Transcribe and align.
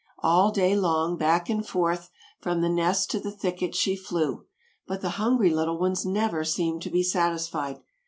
All 0.23 0.49
day 0.49 0.75
long, 0.75 1.15
back 1.15 1.47
and 1.47 1.63
forth, 1.63 2.09
from 2.39 2.61
the 2.61 2.69
nest 2.69 3.11
to 3.11 3.19
the 3.19 3.29
thicket 3.31 3.75
she 3.75 3.95
flew, 3.95 4.47
but 4.87 5.01
the 5.01 5.09
hungry 5.21 5.51
little 5.51 5.77
ones 5.77 6.07
never 6.07 6.43
seemed 6.43 6.81
to 6.81 6.89
be 6.89 7.03
satisfied. 7.03 7.79